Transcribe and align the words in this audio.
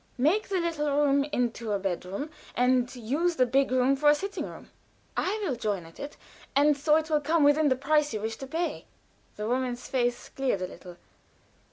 Make 0.17 0.49
the 0.49 0.59
little 0.59 0.89
room 0.89 1.25
into 1.25 1.73
a 1.73 1.77
bedroom, 1.77 2.31
and 2.55 2.95
use 2.95 3.35
the 3.35 3.45
big 3.45 3.69
room 3.71 3.95
for 3.95 4.09
a 4.09 4.15
sitting 4.15 4.47
room. 4.49 4.71
I 5.15 5.39
will 5.43 5.55
join 5.55 5.85
at 5.85 5.99
it, 5.99 6.17
and 6.55 6.75
so 6.75 6.95
it 6.95 7.11
will 7.11 7.21
come 7.21 7.43
within 7.43 7.69
the 7.69 7.75
price 7.75 8.11
you 8.11 8.19
wish 8.21 8.37
to 8.37 8.47
pay." 8.47 8.85
The 9.35 9.47
woman's 9.47 9.87
face 9.87 10.29
cleared 10.29 10.63
a 10.63 10.67
little. 10.67 10.97